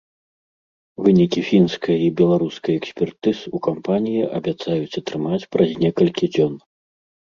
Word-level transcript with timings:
Вынікі 1.07 1.39
фінскай 1.49 1.97
і 2.07 2.07
беларускай 2.23 2.79
экспертыз 2.81 3.37
у 3.57 3.63
кампаніі 3.67 4.27
абяцаюць 4.41 4.97
атрымаць 5.03 5.41
праз 5.57 5.69
некалькі 5.87 6.25
дзён. 6.39 6.53